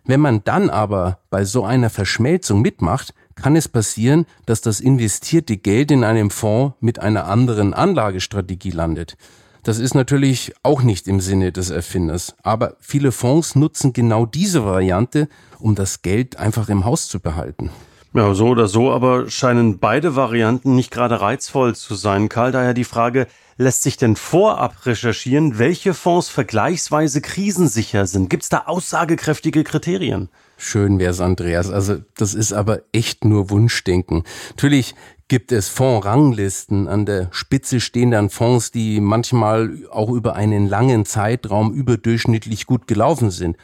Wenn 0.03 0.19
man 0.19 0.43
dann 0.43 0.69
aber 0.69 1.19
bei 1.29 1.43
so 1.45 1.63
einer 1.63 1.89
Verschmelzung 1.89 2.61
mitmacht, 2.61 3.13
kann 3.35 3.55
es 3.55 3.67
passieren, 3.67 4.25
dass 4.45 4.61
das 4.61 4.79
investierte 4.79 5.57
Geld 5.57 5.91
in 5.91 6.03
einem 6.03 6.29
Fonds 6.29 6.75
mit 6.79 6.99
einer 6.99 7.25
anderen 7.25 7.73
Anlagestrategie 7.73 8.71
landet. 8.71 9.15
Das 9.63 9.77
ist 9.77 9.93
natürlich 9.93 10.53
auch 10.63 10.81
nicht 10.81 11.07
im 11.07 11.19
Sinne 11.19 11.51
des 11.51 11.69
Erfinders, 11.69 12.35
aber 12.41 12.77
viele 12.79 13.11
Fonds 13.11 13.55
nutzen 13.55 13.93
genau 13.93 14.25
diese 14.25 14.65
Variante, 14.65 15.27
um 15.59 15.75
das 15.75 16.01
Geld 16.01 16.37
einfach 16.37 16.67
im 16.69 16.83
Haus 16.83 17.07
zu 17.07 17.19
behalten. 17.19 17.69
Ja, 18.13 18.33
so 18.33 18.47
oder 18.47 18.67
so, 18.67 18.91
aber 18.91 19.29
scheinen 19.29 19.77
beide 19.77 20.15
Varianten 20.15 20.75
nicht 20.75 20.91
gerade 20.91 21.21
reizvoll 21.21 21.75
zu 21.75 21.95
sein. 21.95 22.27
Karl, 22.27 22.51
daher 22.51 22.73
die 22.73 22.83
Frage, 22.83 23.27
lässt 23.55 23.83
sich 23.83 23.95
denn 23.95 24.15
vorab 24.15 24.85
recherchieren, 24.85 25.59
welche 25.59 25.93
Fonds 25.93 26.27
vergleichsweise 26.27 27.21
krisensicher 27.21 28.07
sind? 28.07 28.29
Gibt 28.29 28.43
es 28.43 28.49
da 28.49 28.63
aussagekräftige 28.65 29.63
Kriterien? 29.63 30.27
Schön 30.57 30.99
wär's, 30.99 31.21
Andreas. 31.21 31.69
Also 31.69 31.99
das 32.17 32.33
ist 32.33 32.51
aber 32.51 32.81
echt 32.91 33.23
nur 33.23 33.49
Wunschdenken. 33.49 34.23
Natürlich 34.49 34.93
gibt 35.31 35.53
es 35.53 35.69
Fondsranglisten. 35.69 36.89
An 36.89 37.05
der 37.05 37.29
Spitze 37.31 37.79
stehen 37.79 38.11
dann 38.11 38.29
Fonds, 38.29 38.71
die 38.71 38.99
manchmal 38.99 39.77
auch 39.89 40.09
über 40.09 40.35
einen 40.35 40.67
langen 40.67 41.05
Zeitraum 41.05 41.71
überdurchschnittlich 41.71 42.65
gut 42.65 42.85
gelaufen 42.85 43.31
sind. 43.31 43.55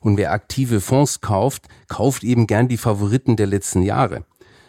Und 0.00 0.18
wer 0.18 0.32
aktive 0.32 0.82
Fonds 0.82 1.22
kauft, 1.22 1.62
kauft 1.88 2.24
eben 2.24 2.46
gern 2.46 2.68
die 2.68 2.76
Favoriten 2.76 3.36
der 3.36 3.46
letzten 3.46 3.80
Jahre. 3.80 4.26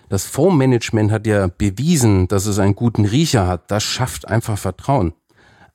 Das 0.07 0.23
Fondsmanagement 0.27 1.11
hat 1.11 1.27
ja 1.27 1.47
bewiesen, 1.47 2.29
dass 2.29 2.45
es 2.45 2.57
einen 2.57 2.75
guten 2.75 3.03
Riecher 3.03 3.47
hat. 3.47 3.69
Das 3.69 3.83
schafft 3.83 4.25
einfach 4.29 4.57
Vertrauen. 4.57 5.11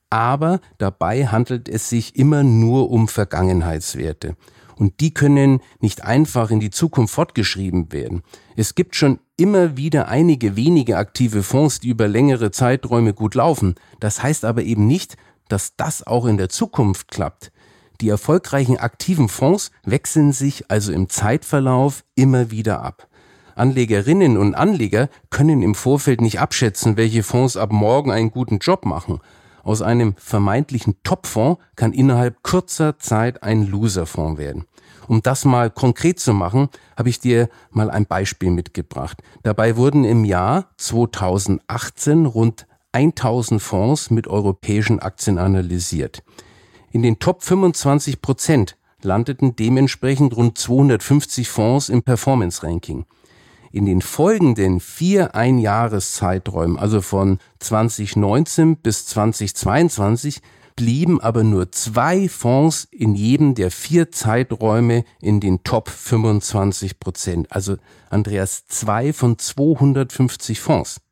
Aber 0.08 0.60
dabei 0.78 1.26
handelt 1.26 1.68
es 1.68 1.90
sich 1.90 2.16
immer 2.16 2.42
nur 2.42 2.90
um 2.90 3.06
Vergangenheitswerte. 3.06 4.34
Und 4.76 5.00
die 5.00 5.12
können 5.12 5.60
nicht 5.80 6.04
einfach 6.04 6.50
in 6.50 6.58
die 6.58 6.70
Zukunft 6.70 7.12
fortgeschrieben 7.12 7.92
werden. 7.92 8.22
Es 8.56 8.74
gibt 8.74 8.96
schon 8.96 9.18
immer 9.40 9.76
wieder 9.76 10.08
einige 10.08 10.54
wenige 10.54 10.98
aktive 10.98 11.42
Fonds, 11.42 11.80
die 11.80 11.88
über 11.88 12.06
längere 12.06 12.50
Zeiträume 12.50 13.14
gut 13.14 13.34
laufen. 13.34 13.74
Das 13.98 14.22
heißt 14.22 14.44
aber 14.44 14.62
eben 14.62 14.86
nicht, 14.86 15.16
dass 15.48 15.74
das 15.76 16.06
auch 16.06 16.26
in 16.26 16.36
der 16.36 16.50
Zukunft 16.50 17.10
klappt. 17.10 17.50
Die 18.02 18.10
erfolgreichen 18.10 18.76
aktiven 18.76 19.28
Fonds 19.28 19.70
wechseln 19.84 20.32
sich 20.32 20.70
also 20.70 20.92
im 20.92 21.08
Zeitverlauf 21.08 22.04
immer 22.14 22.50
wieder 22.50 22.82
ab. 22.82 23.08
Anlegerinnen 23.54 24.36
und 24.36 24.54
Anleger 24.54 25.08
können 25.30 25.62
im 25.62 25.74
Vorfeld 25.74 26.20
nicht 26.20 26.38
abschätzen, 26.38 26.96
welche 26.96 27.22
Fonds 27.22 27.56
ab 27.56 27.72
morgen 27.72 28.10
einen 28.10 28.30
guten 28.30 28.58
Job 28.58 28.84
machen. 28.84 29.20
Aus 29.62 29.82
einem 29.82 30.14
vermeintlichen 30.16 30.96
Topfonds 31.02 31.60
kann 31.76 31.92
innerhalb 31.92 32.42
kurzer 32.42 32.98
Zeit 32.98 33.42
ein 33.42 33.66
Loserfonds 33.66 34.38
werden. 34.38 34.66
Um 35.10 35.22
das 35.22 35.44
mal 35.44 35.70
konkret 35.70 36.20
zu 36.20 36.32
machen, 36.32 36.68
habe 36.96 37.08
ich 37.08 37.18
dir 37.18 37.48
mal 37.72 37.90
ein 37.90 38.06
Beispiel 38.06 38.52
mitgebracht. 38.52 39.20
Dabei 39.42 39.76
wurden 39.76 40.04
im 40.04 40.24
Jahr 40.24 40.70
2018 40.76 42.26
rund 42.26 42.68
1000 42.92 43.60
Fonds 43.60 44.10
mit 44.10 44.28
europäischen 44.28 45.00
Aktien 45.00 45.38
analysiert. 45.38 46.22
In 46.92 47.02
den 47.02 47.18
Top 47.18 47.42
25 47.42 48.22
Prozent 48.22 48.76
landeten 49.02 49.56
dementsprechend 49.56 50.36
rund 50.36 50.56
250 50.56 51.48
Fonds 51.48 51.88
im 51.88 52.04
Performance 52.04 52.62
Ranking. 52.62 53.04
In 53.72 53.86
den 53.86 54.02
folgenden 54.02 54.78
vier 54.78 55.34
Einjahreszeiträumen, 55.34 56.78
also 56.78 57.00
von 57.00 57.40
2019 57.58 58.76
bis 58.76 59.06
2022, 59.06 60.40
blieben 60.80 61.20
aber 61.20 61.44
nur 61.44 61.72
zwei 61.72 62.26
Fonds 62.26 62.88
in 62.90 63.14
jedem 63.14 63.54
der 63.54 63.70
vier 63.70 64.10
Zeiträume 64.12 65.04
in 65.20 65.38
den 65.38 65.62
Top 65.62 65.90
25 65.90 66.98
Prozent. 66.98 67.52
Also 67.52 67.76
Andreas, 68.08 68.64
zwei 68.66 69.12
von 69.12 69.36
250 69.36 70.58
Fonds. 70.58 71.02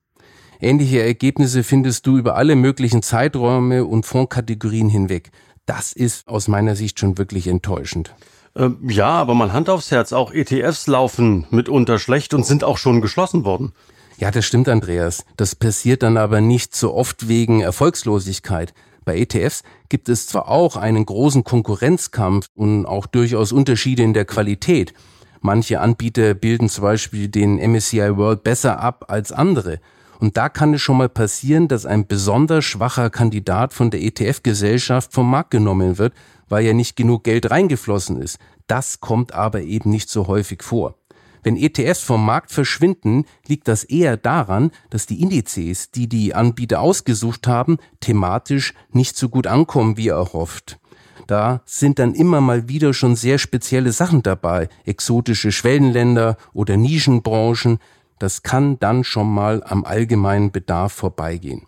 Ähnliche 0.59 1.03
Ergebnisse 1.03 1.65
findest 1.65 2.07
du 2.07 2.17
über 2.17 2.35
alle 2.37 2.57
möglichen 2.57 3.03
Zeiträume 3.03 3.85
und 3.85 4.07
Fondskategorien 4.07 4.89
hinweg. 4.89 5.33
Das 5.67 5.93
ist 5.93 6.27
aus 6.29 6.49
meiner 6.49 6.75
Sicht 6.75 6.99
schon 6.99 7.19
wirklich 7.19 7.47
enttäuschend. 7.47 8.15
Ähm, 8.57 8.79
ja, 8.89 9.11
aber 9.11 9.35
mal 9.35 9.53
Hand 9.53 9.69
aufs 9.69 9.91
Herz, 9.91 10.15
auch 10.15 10.33
ETFs 10.33 10.87
laufen 10.87 11.45
mitunter 11.51 11.99
schlecht 11.99 12.33
und 12.33 12.47
sind 12.47 12.65
auch 12.65 12.79
schon 12.79 13.03
geschlossen 13.03 13.45
worden. 13.45 13.75
Ja, 14.17 14.31
das 14.31 14.47
stimmt, 14.47 14.71
Andreas. 14.71 15.27
Das 15.37 15.55
passiert 15.55 16.03
dann 16.03 16.17
aber 16.17 16.41
nicht 16.41 16.75
so 16.75 16.95
oft 16.95 17.29
wegen 17.29 17.61
Erfolgslosigkeit. 17.61 18.73
Bei 19.09 19.17
ETFs 19.17 19.63
gibt 19.89 20.11
es 20.11 20.27
zwar 20.27 20.51
auch 20.51 20.77
einen 20.77 21.07
großen 21.07 21.43
Konkurrenzkampf 21.43 22.51
und 22.55 22.85
auch 22.85 23.07
durchaus 23.07 23.53
Unterschiede 23.53 24.03
in 24.03 24.13
der 24.13 24.27
Qualität. 24.27 24.93
Manche 25.41 25.81
Anbieter 25.81 26.35
bilden 26.35 26.69
zum 26.69 26.83
Beispiel 26.83 27.29
den 27.29 27.57
MSCI 27.57 28.19
World 28.19 28.43
besser 28.43 28.81
ab 28.81 29.07
als 29.09 29.33
andere. 29.33 29.81
Und 30.21 30.37
da 30.37 30.51
kann 30.51 30.75
es 30.75 30.83
schon 30.83 30.99
mal 30.99 31.09
passieren, 31.09 31.69
dass 31.69 31.87
ein 31.87 32.07
besonders 32.07 32.67
schwacher 32.67 33.09
Kandidat 33.09 33.73
von 33.73 33.91
der 33.91 34.03
ETF-Gesellschaft 34.03 35.15
vom 35.15 35.31
Markt 35.31 35.53
genommen 35.53 35.97
wird, 35.97 36.13
weil 36.51 36.67
ja 36.67 36.75
nicht 36.75 36.95
genug 36.95 37.25
Geld 37.25 37.51
reingeflossen 37.51 38.21
ist. 38.21 38.39
Das 38.67 39.01
kommt 39.01 39.33
aber 39.33 39.63
eben 39.63 39.89
nicht 39.89 40.11
so 40.11 40.27
häufig 40.27 40.63
vor. 40.63 40.97
Wenn 41.43 41.57
ETFs 41.57 42.03
vom 42.03 42.25
Markt 42.25 42.51
verschwinden, 42.51 43.25
liegt 43.47 43.69
das 43.69 43.85
eher 43.85 44.17
daran, 44.17 44.71
dass 44.91 45.07
die 45.07 45.21
Indizes, 45.23 45.91
die 45.91 46.09
die 46.09 46.35
Anbieter 46.35 46.81
ausgesucht 46.81 47.47
haben, 47.47 47.79
thematisch 48.01 48.75
nicht 48.93 49.17
so 49.17 49.29
gut 49.29 49.47
ankommen 49.47 49.97
wie 49.97 50.09
erhofft. 50.09 50.79
Da 51.27 51.61
sind 51.67 51.99
dann 51.99 52.15
immer 52.15 52.41
mal 52.41 52.69
wieder 52.69 52.95
schon 52.95 53.15
sehr 53.15 53.39
spezielle 53.39 53.93
Sachen 53.93 54.23
dabei, 54.23 54.69
exotische 54.87 55.53
Schwellenländer 55.53 56.39
oder 56.55 56.79
Nischenbranchen. 56.79 57.79
Das 58.19 58.43
kann 58.43 58.79
dann 58.79 59.05
schon 59.05 59.33
mal 59.33 59.63
am 59.63 59.85
allgemeinen 59.85 60.51
Bedarf 60.51 60.93
vorbeigehen. 60.95 61.67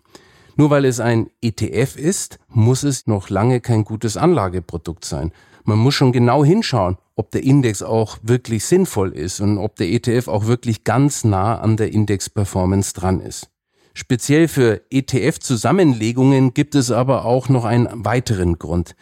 Nur 0.55 0.71
weil 0.71 0.85
es 0.85 0.99
ein 0.99 1.29
ETF 1.41 1.95
ist, 1.95 2.39
muss 2.49 2.83
es 2.83 3.07
noch 3.07 3.29
lange 3.29 3.61
kein 3.61 3.83
gutes 3.83 4.17
Anlageprodukt 4.17 5.05
sein. 5.05 5.31
Man 5.63 5.77
muss 5.77 5.93
schon 5.93 6.11
genau 6.11 6.43
hinschauen, 6.43 6.97
ob 7.15 7.31
der 7.31 7.43
Index 7.43 7.83
auch 7.83 8.17
wirklich 8.23 8.65
sinnvoll 8.65 9.11
ist 9.11 9.39
und 9.41 9.57
ob 9.57 9.75
der 9.75 9.89
ETF 9.89 10.27
auch 10.27 10.45
wirklich 10.47 10.83
ganz 10.83 11.23
nah 11.23 11.59
an 11.59 11.77
der 11.77 11.93
Index-Performance 11.93 12.93
dran 12.93 13.19
ist. 13.19 13.49
Speziell 13.93 14.47
für 14.47 14.81
ETF-Zusammenlegungen 14.89 16.53
gibt 16.53 16.75
es 16.75 16.91
aber 16.91 17.25
auch 17.25 17.49
noch 17.49 17.65
einen 17.65 17.87
weiteren 18.05 18.57
Grund. 18.57 18.95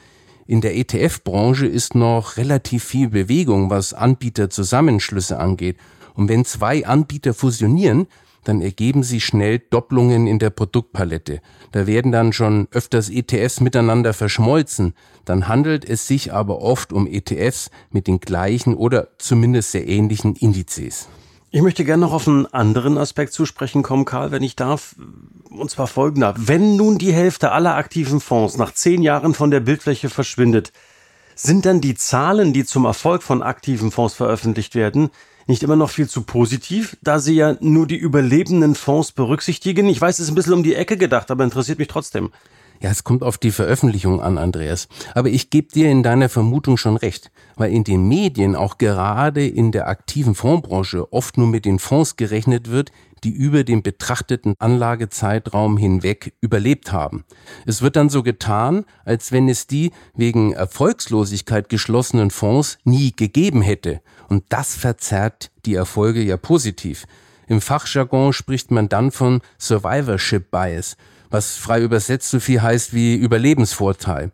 In 0.48 0.62
der 0.62 0.76
ETF-Branche 0.76 1.68
ist 1.68 1.94
noch 1.94 2.38
relativ 2.38 2.84
viel 2.84 3.10
Bewegung, 3.10 3.70
was 3.70 3.94
Anbieterzusammenschlüsse 3.94 5.40
angeht. 5.40 5.78
Und 6.16 6.28
wenn 6.28 6.44
zwei 6.44 6.88
Anbieter 6.88 7.36
fusionieren, 7.36 8.08
dann 8.50 8.62
ergeben 8.62 9.04
sich 9.04 9.24
schnell 9.24 9.60
Doppelungen 9.60 10.26
in 10.28 10.40
der 10.40 10.50
Produktpalette. 10.50 11.40
Da 11.72 11.86
werden 11.86 12.12
dann 12.12 12.34
schon 12.34 12.68
öfters 12.72 13.10
ETFs 13.10 13.62
miteinander 13.62 14.14
verschmolzen. 14.14 14.96
Dann 15.24 15.48
handelt 15.48 15.88
es 15.88 16.08
sich 16.08 16.34
aber 16.34 16.62
oft 16.62 16.92
um 16.92 17.06
ETFs 17.06 17.70
mit 17.92 18.08
den 18.08 18.20
gleichen 18.20 18.74
oder 18.74 19.10
zumindest 19.20 19.72
sehr 19.72 19.88
ähnlichen 19.88 20.36
Indizes. 20.36 21.08
Ich 21.52 21.62
möchte 21.62 21.86
gerne 21.86 22.02
noch 22.02 22.14
auf 22.14 22.28
einen 22.28 22.48
anderen 22.48 22.98
Aspekt 22.98 23.34
zu 23.34 23.46
sprechen 23.46 23.84
kommen, 23.84 24.06
Karl, 24.06 24.32
wenn 24.32 24.44
ich 24.44 24.56
darf. 24.56 24.96
Und 25.50 25.70
zwar 25.70 25.88
folgender. 25.88 26.34
Wenn 26.38 26.76
nun 26.76 26.98
die 26.98 27.14
Hälfte 27.14 27.52
aller 27.52 27.76
aktiven 27.76 28.20
Fonds 28.20 28.58
nach 28.58 28.74
zehn 28.74 29.02
Jahren 29.04 29.34
von 29.34 29.52
der 29.52 29.60
Bildfläche 29.60 30.10
verschwindet, 30.10 30.72
sind 31.36 31.66
dann 31.66 31.82
die 31.82 31.96
Zahlen, 31.96 32.52
die 32.54 32.66
zum 32.66 32.86
Erfolg 32.86 33.24
von 33.24 33.42
aktiven 33.42 33.92
Fonds 33.92 34.16
veröffentlicht 34.16 34.76
werden, 34.76 35.10
nicht 35.50 35.64
immer 35.64 35.76
noch 35.76 35.90
viel 35.90 36.08
zu 36.08 36.22
positiv, 36.22 36.96
da 37.02 37.20
sie 37.20 37.34
ja 37.34 37.58
nur 37.60 37.88
die 37.88 37.98
überlebenden 37.98 38.76
Fonds 38.76 39.12
berücksichtigen? 39.12 39.88
Ich 39.88 40.00
weiß, 40.00 40.20
es 40.20 40.26
ist 40.26 40.32
ein 40.32 40.36
bisschen 40.36 40.54
um 40.54 40.64
die 40.64 40.76
Ecke 40.76 40.96
gedacht, 40.96 41.32
aber 41.32 41.44
interessiert 41.44 41.80
mich 41.80 41.88
trotzdem. 41.88 42.30
Ja, 42.82 42.92
es 42.92 43.04
kommt 43.04 43.24
auf 43.24 43.38
die 43.38 43.52
Veröffentlichung 43.52 44.22
an, 44.22 44.38
Andreas. 44.38 44.88
Aber 45.14 45.28
ich 45.28 45.50
gebe 45.50 45.68
dir 45.68 45.90
in 45.90 46.02
deiner 46.02 46.30
Vermutung 46.30 46.78
schon 46.78 46.96
recht, 46.96 47.30
weil 47.58 47.74
in 47.74 47.84
den 47.84 48.08
Medien 48.08 48.56
auch 48.56 48.78
gerade 48.78 49.46
in 49.46 49.74
der 49.74 49.90
aktiven 49.90 50.34
Fondsbranche 50.34 51.12
oft 51.12 51.38
nur 51.38 51.48
mit 51.48 51.66
den 51.66 51.80
Fonds 51.80 52.16
gerechnet 52.16 52.70
wird, 52.70 52.92
die 53.24 53.32
über 53.32 53.66
den 53.66 53.84
betrachteten 53.84 54.54
Anlagezeitraum 54.60 55.78
hinweg 55.78 56.34
überlebt 56.42 56.94
haben. 56.94 57.26
Es 57.66 57.82
wird 57.82 57.96
dann 57.96 58.10
so 58.10 58.24
getan, 58.24 58.86
als 59.04 59.32
wenn 59.32 59.50
es 59.50 59.68
die 59.68 59.92
wegen 60.16 60.54
Erfolgslosigkeit 60.54 61.68
geschlossenen 61.70 62.32
Fonds 62.32 62.78
nie 62.86 63.12
gegeben 63.12 63.62
hätte. 63.62 64.02
Und 64.30 64.46
das 64.50 64.76
verzerrt 64.76 65.52
die 65.66 65.76
Erfolge 65.76 66.22
ja 66.22 66.38
positiv. 66.38 67.06
Im 67.48 67.62
Fachjargon 67.62 68.32
spricht 68.32 68.72
man 68.72 68.88
dann 68.88 69.12
von 69.12 69.42
Survivorship 69.58 70.52
Bias 70.52 70.96
was 71.30 71.56
frei 71.56 71.82
übersetzt 71.82 72.30
so 72.30 72.40
viel 72.40 72.62
heißt 72.62 72.94
wie 72.94 73.16
Überlebensvorteil. 73.16 74.32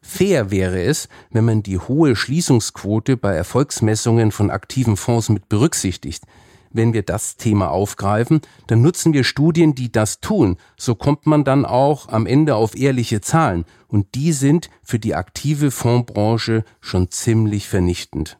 Fair 0.00 0.50
wäre 0.50 0.82
es, 0.82 1.08
wenn 1.30 1.44
man 1.44 1.62
die 1.62 1.78
hohe 1.78 2.16
Schließungsquote 2.16 3.16
bei 3.16 3.34
Erfolgsmessungen 3.34 4.32
von 4.32 4.50
aktiven 4.50 4.96
Fonds 4.96 5.28
mit 5.28 5.48
berücksichtigt. 5.48 6.24
Wenn 6.70 6.92
wir 6.92 7.02
das 7.02 7.36
Thema 7.36 7.70
aufgreifen, 7.70 8.40
dann 8.66 8.82
nutzen 8.82 9.12
wir 9.12 9.24
Studien, 9.24 9.74
die 9.74 9.90
das 9.90 10.20
tun. 10.20 10.56
So 10.76 10.94
kommt 10.94 11.26
man 11.26 11.44
dann 11.44 11.64
auch 11.64 12.08
am 12.08 12.26
Ende 12.26 12.54
auf 12.54 12.76
ehrliche 12.76 13.20
Zahlen. 13.20 13.64
Und 13.88 14.14
die 14.14 14.32
sind 14.32 14.70
für 14.82 14.98
die 14.98 15.14
aktive 15.14 15.70
Fondsbranche 15.70 16.64
schon 16.80 17.10
ziemlich 17.10 17.68
vernichtend. 17.68 18.38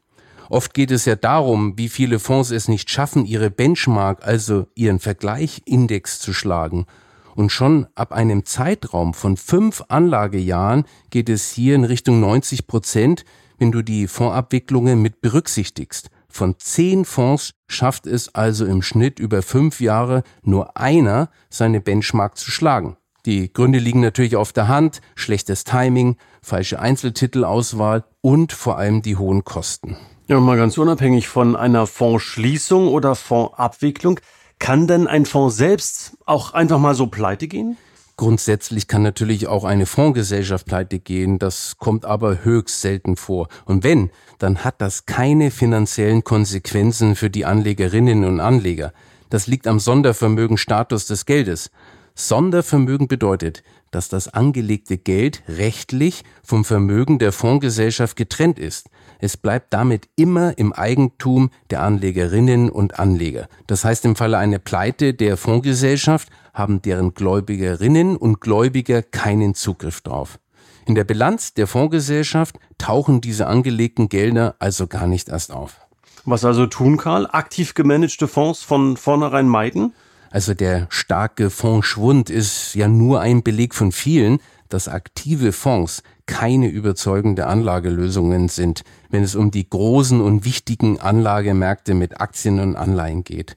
Oft 0.51 0.73
geht 0.73 0.91
es 0.91 1.05
ja 1.05 1.15
darum, 1.15 1.77
wie 1.77 1.89
viele 1.89 2.19
Fonds 2.19 2.51
es 2.51 2.69
nicht 2.69 2.91
schaffen, 2.91 3.27
ihre 3.27 3.51
Benchmark, 3.51 4.27
also 4.27 4.67
ihren 4.75 4.99
Vergleichindex 4.99 6.21
zu 6.21 6.33
schlagen. 6.33 6.87
Und 7.35 7.53
schon 7.53 7.87
ab 7.95 8.13
einem 8.13 8.45
Zeitraum 8.45 9.15
von 9.15 9.37
fünf 9.37 9.85
Anlagejahren 9.89 10.85
geht 11.11 11.29
es 11.29 11.51
hier 11.51 11.75
in 11.75 11.85
Richtung 11.85 12.19
90 12.21 12.67
Prozent, 12.67 13.25
wenn 13.59 13.73
du 13.73 13.83
die 13.83 14.09
Fondsabwicklungen 14.09 15.01
mit 15.01 15.21
berücksichtigst. 15.21 16.11
Von 16.31 16.57
zehn 16.59 17.05
Fonds 17.05 17.53
schafft 17.69 18.07
es 18.07 18.35
also 18.35 18.65
im 18.67 18.83
Schnitt 18.83 19.19
über 19.19 19.43
fünf 19.43 19.81
Jahre 19.81 20.23
nur 20.43 20.77
einer, 20.77 21.31
seine 21.51 21.81
Benchmark 21.81 22.37
zu 22.37 22.51
schlagen. 22.51 22.97
Die 23.27 23.53
Gründe 23.53 23.79
liegen 23.79 24.01
natürlich 24.01 24.37
auf 24.37 24.53
der 24.53 24.69
Hand, 24.69 25.01
schlechtes 25.15 25.65
Timing, 25.65 26.17
falsche 26.41 26.81
Einzeltitelauswahl 26.81 28.05
und 28.21 28.53
vor 28.53 28.79
allem 28.79 29.03
die 29.03 29.17
hohen 29.17 29.45
Kosten. 29.45 29.97
Ja, 30.31 30.39
mal 30.41 30.59
ganz 30.59 30.77
unabhängig 30.77 31.27
von 31.27 31.57
einer 31.57 31.87
Fondsschließung 31.87 32.89
oder 32.89 33.15
Fondsabwicklung, 33.15 34.21
kann 34.59 34.87
denn 34.87 35.07
ein 35.07 35.25
Fonds 35.25 35.57
selbst 35.57 36.19
auch 36.27 36.53
einfach 36.53 36.79
mal 36.79 36.95
so 36.95 37.07
pleite 37.07 37.49
gehen? 37.49 37.79
Grundsätzlich 38.19 38.89
kann 38.89 39.03
natürlich 39.03 39.47
auch 39.47 39.65
eine 39.65 39.87
Fondsgesellschaft 39.87 40.67
pleite 40.67 40.99
gehen, 40.99 41.39
das 41.39 41.79
kommt 41.79 42.05
aber 42.05 42.45
höchst 42.45 42.83
selten 42.83 43.17
vor. 43.17 43.49
Und 43.65 43.85
wenn, 43.85 44.11
dann 44.39 44.65
hat 44.65 44.83
das 44.83 45.07
keine 45.07 45.51
finanziellen 45.51 46.25
Konsequenzen 46.25 47.17
für 47.17 47.31
die 47.31 47.47
Anlegerinnen 47.47 48.25
und 48.27 48.41
Anleger. 48.41 48.93
Das 49.31 49.47
liegt 49.47 49.67
am 49.67 49.81
Sondervermögenstatus 49.81 51.07
des 51.07 51.25
Geldes. 51.25 51.71
Sondervermögen 52.15 53.09
bedeutet, 53.09 53.63
dass 53.91 54.09
das 54.09 54.29
angelegte 54.29 54.99
Geld 54.99 55.43
rechtlich 55.49 56.25
vom 56.43 56.65
Vermögen 56.65 57.19
der 57.19 57.33
Fondsgesellschaft 57.33 58.17
getrennt 58.17 58.59
ist. 58.59 58.89
Es 59.19 59.37
bleibt 59.37 59.73
damit 59.73 60.09
immer 60.17 60.57
im 60.59 60.73
Eigentum 60.73 61.51
der 61.71 61.83
Anlegerinnen 61.83 62.71
und 62.71 62.99
Anleger. 62.99 63.49
Das 63.67 63.85
heißt, 63.85 64.05
im 64.05 64.17
Falle 64.17 64.39
einer 64.39 64.59
Pleite 64.59 65.15
der 65.15 65.37
Fondsgesellschaft 65.37 66.29
haben 66.55 66.83
deren 66.83 67.15
Gläubigerinnen 67.15 68.17
und 68.17 68.41
Gläubiger 68.41 69.03
keinen 69.03 69.55
Zugriff 69.55 70.01
drauf. 70.01 70.39
In 70.87 70.95
der 70.95 71.05
Bilanz 71.05 71.55
der 71.55 71.67
Fondsgesellschaft 71.67 72.59
tauchen 72.79 73.21
diese 73.21 73.47
angelegten 73.47 74.09
Gelder 74.09 74.57
also 74.59 74.87
gar 74.87 75.07
nicht 75.07 75.29
erst 75.29 75.53
auf. 75.53 75.81
Was 76.25 76.45
also 76.45 76.67
tun, 76.67 76.97
Karl? 76.97 77.27
Aktiv 77.27 77.75
gemanagte 77.75 78.29
Fonds 78.29 78.63
von 78.63 78.97
vornherein 78.97 79.49
meiden? 79.49 79.95
Also 80.31 80.55
der 80.55 80.87
starke 80.91 81.51
Fondsschwund 81.51 82.31
ist 82.31 82.75
ja 82.75 82.89
nur 82.89 83.21
ein 83.21 83.43
Beleg 83.43 83.75
von 83.75 83.93
vielen, 83.93 84.41
dass 84.69 84.89
aktive 84.89 85.53
Fonds 85.53 86.03
keine 86.27 86.69
überzeugende 86.69 87.47
Anlagelösungen 87.47 88.49
sind, 88.49 88.83
wenn 89.09 89.23
es 89.23 89.35
um 89.35 89.51
die 89.51 89.69
großen 89.69 90.21
und 90.21 90.45
wichtigen 90.45 91.01
Anlagemärkte 91.01 91.95
mit 91.95 92.21
Aktien 92.21 92.61
und 92.61 92.77
Anleihen 92.77 93.25
geht. 93.25 93.57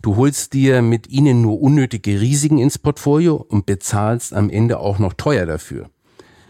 Du 0.00 0.16
holst 0.16 0.54
dir 0.54 0.80
mit 0.80 1.08
ihnen 1.08 1.42
nur 1.42 1.60
unnötige 1.60 2.20
Risiken 2.20 2.58
ins 2.58 2.78
Portfolio 2.78 3.36
und 3.36 3.66
bezahlst 3.66 4.32
am 4.32 4.48
Ende 4.48 4.78
auch 4.78 4.98
noch 4.98 5.12
teuer 5.12 5.44
dafür. 5.44 5.90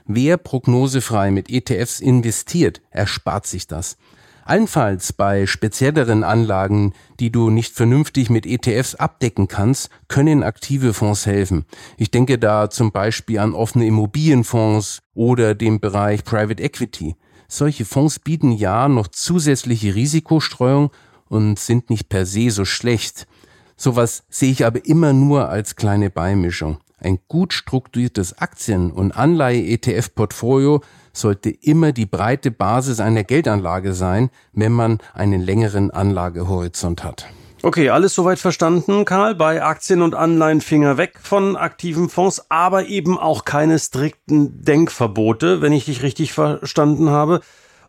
Wer 0.07 0.37
prognosefrei 0.37 1.31
mit 1.31 1.51
ETFs 1.51 2.01
investiert, 2.01 2.81
erspart 2.91 3.47
sich 3.47 3.67
das. 3.67 3.97
Allenfalls 4.49 5.13
bei 5.13 5.47
spezielleren 5.47 6.25
Anlagen, 6.25 6.95
die 7.21 7.31
du 7.31 7.51
nicht 7.51 7.75
vernünftig 7.75 8.31
mit 8.31 8.47
ETFs 8.47 8.95
abdecken 8.95 9.47
kannst, 9.47 9.91
können 10.09 10.43
aktive 10.43 10.95
Fonds 10.95 11.27
helfen. 11.27 11.67
Ich 11.99 12.11
denke 12.11 12.39
da 12.39 12.71
zum 12.71 12.91
Beispiel 12.91 13.41
an 13.41 13.53
offene 13.53 13.87
Immobilienfonds 13.87 15.01
oder 15.13 15.55
dem 15.55 15.81
Bereich 15.81 16.25
Private 16.25 16.63
Equity. 16.63 17.15
Solche 17.47 17.85
Fonds 17.85 18.21
bieten 18.21 18.51
ja 18.51 18.89
noch 18.89 19.09
zusätzliche 19.09 19.95
Risikostreuung 19.95 20.93
und 21.29 21.59
sind 21.59 21.91
nicht 21.91 22.09
per 22.09 22.25
se 22.25 22.51
so 22.51 22.65
schlecht. 22.65 23.27
Sowas 23.77 24.25
sehe 24.31 24.51
ich 24.51 24.65
aber 24.65 24.87
immer 24.87 25.13
nur 25.13 25.51
als 25.51 25.77
kleine 25.77 26.09
Beimischung. 26.09 26.79
Ein 26.97 27.19
gut 27.29 27.53
strukturiertes 27.53 28.39
Aktien- 28.39 28.93
und 28.93 29.13
Anleihe-ETF-Portfolio 29.13 30.81
sollte 31.19 31.51
immer 31.51 31.93
die 31.93 32.07
breite 32.07 32.51
Basis 32.51 33.01
einer 33.01 33.25
Geldanlage 33.25 33.95
sein, 33.95 34.31
wenn 34.53 34.73
man 34.73 34.99
einen 35.15 35.41
längeren 35.41 35.91
Anlagehorizont 35.91 37.05
hat. 37.05 37.27
Okay, 37.63 37.91
alles 37.91 38.15
soweit 38.15 38.39
verstanden, 38.39 39.05
Karl. 39.05 39.35
Bei 39.35 39.65
Aktien 39.65 40.03
und 40.03 40.15
Anleihen 40.15 40.61
Finger 40.61 40.97
weg 40.97 41.19
von 41.21 41.57
aktiven 41.57 42.09
Fonds, 42.09 42.51
aber 42.51 42.87
eben 42.87 43.19
auch 43.19 43.45
keine 43.45 43.81
strikten 43.81 44.63
Denkverbote, 44.63 45.61
wenn 45.61 45.73
ich 45.73 45.87
dich 45.87 46.03
richtig 46.03 46.33
verstanden 46.33 47.11
habe. 47.11 47.41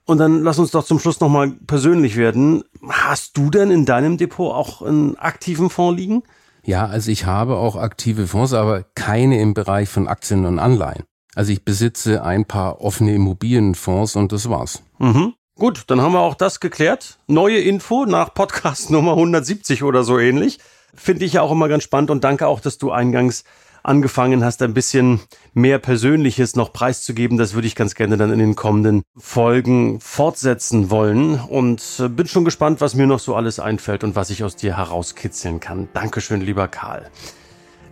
Und 0.06 0.18
dann 0.18 0.42
lass 0.42 0.58
uns 0.58 0.72
doch 0.72 0.84
zum 0.84 0.98
Schluss 0.98 1.20
nochmal 1.20 1.52
persönlich 1.68 2.18
werden. 2.18 2.64
Hast 2.90 3.38
du 3.38 3.52
denn 3.52 3.70
in 3.70 3.86
deinem 3.86 4.18
Depot 4.18 4.52
auch 4.52 4.82
einen 4.82 5.16
aktiven 5.18 5.70
Fonds 5.70 6.00
liegen? 6.00 6.24
Ja, 6.66 6.88
also 6.88 7.12
ich 7.12 7.28
habe 7.28 7.58
auch 7.58 7.76
aktive 7.76 8.26
Fonds, 8.26 8.54
aber 8.54 8.84
keine 8.96 9.40
im 9.40 9.54
Bereich 9.54 9.88
von 9.88 10.08
Aktien 10.08 10.46
und 10.46 10.58
Anleihen. 10.58 11.04
Also 11.40 11.54
ich 11.54 11.64
besitze 11.64 12.22
ein 12.26 12.44
paar 12.44 12.82
offene 12.82 13.16
Immobilienfonds 13.16 14.18
und 14.18 14.34
das 14.34 14.50
war's. 14.50 14.84
Mhm. 14.98 15.36
Gut, 15.58 15.84
dann 15.88 16.02
haben 16.02 16.12
wir 16.12 16.20
auch 16.20 16.36
das 16.36 16.60
geklärt. 16.60 17.18
Neue 17.28 17.60
Info 17.60 18.04
nach 18.04 18.34
Podcast 18.34 18.90
Nummer 18.92 19.14
170 19.14 19.84
oder 19.84 20.04
so 20.04 20.20
ähnlich. 20.20 20.60
Finde 20.94 21.24
ich 21.24 21.32
ja 21.32 21.42
auch 21.42 21.54
immer 21.54 21.70
ganz 21.70 21.84
spannend 21.84 22.12
und 22.12 22.26
danke 22.26 22.46
auch, 22.46 22.60
dass 22.60 22.78
du 22.78 22.92
eingangs 22.92 23.46
angefangen 23.84 24.44
hast, 24.44 24.62
ein 24.64 24.74
bisschen 24.74 25.22
mehr 25.54 25.80
Persönliches 25.80 26.58
noch 26.58 26.74
preiszugeben. 26.74 27.38
Das 27.38 27.54
würde 27.54 27.68
ich 27.68 27.76
ganz 27.76 27.96
gerne 27.96 28.18
dann 28.18 28.34
in 28.34 28.40
den 28.40 28.58
kommenden 28.58 29.04
Folgen 29.16 30.02
fortsetzen 30.02 30.92
wollen 30.92 31.40
und 31.40 31.82
äh, 32.00 32.10
bin 32.10 32.28
schon 32.28 32.44
gespannt, 32.44 32.82
was 32.82 32.96
mir 32.96 33.08
noch 33.08 33.20
so 33.20 33.34
alles 33.36 33.62
einfällt 33.62 34.04
und 34.04 34.18
was 34.18 34.30
ich 34.30 34.44
aus 34.44 34.58
dir 34.58 34.76
herauskitzeln 34.76 35.62
kann. 35.62 35.88
Dankeschön, 35.94 36.42
lieber 36.42 36.68
Karl. 36.68 37.10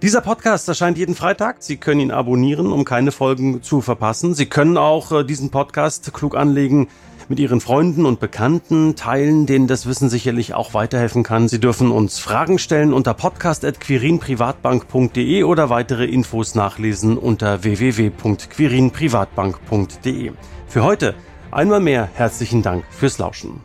Dieser 0.03 0.21
Podcast 0.21 0.67
erscheint 0.67 0.99
jeden 0.99 1.15
Freitag. 1.15 1.55
Sie 1.59 1.77
können 1.77 2.01
ihn 2.01 2.11
abonnieren, 2.11 2.71
um 2.71 2.85
keine 2.85 3.11
Folgen 3.11 3.63
zu 3.63 3.81
verpassen. 3.81 4.35
Sie 4.35 4.45
können 4.45 4.77
auch 4.77 5.11
äh, 5.11 5.23
diesen 5.23 5.49
Podcast 5.49 6.13
klug 6.13 6.37
anlegen 6.37 6.87
mit 7.29 7.39
Ihren 7.39 7.61
Freunden 7.61 8.05
und 8.05 8.19
Bekannten 8.19 8.95
teilen, 8.95 9.47
denen 9.47 9.65
das 9.65 9.87
Wissen 9.87 10.09
sicherlich 10.09 10.53
auch 10.53 10.75
weiterhelfen 10.75 11.23
kann. 11.23 11.47
Sie 11.47 11.59
dürfen 11.59 11.89
uns 11.91 12.19
Fragen 12.19 12.59
stellen 12.59 12.93
unter 12.93 13.15
podcast.quirinprivatbank.de 13.15 15.43
oder 15.43 15.71
weitere 15.71 16.05
Infos 16.05 16.53
nachlesen 16.53 17.17
unter 17.17 17.63
www.quirinprivatbank.de. 17.63 20.31
Für 20.67 20.83
heute 20.83 21.15
einmal 21.49 21.79
mehr 21.79 22.07
herzlichen 22.13 22.61
Dank 22.61 22.85
fürs 22.91 23.17
Lauschen. 23.17 23.61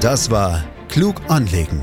Das 0.00 0.30
war 0.30 0.64
Klug 0.88 1.20
anlegen. 1.28 1.82